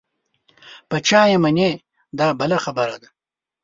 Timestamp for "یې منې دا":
1.31-2.27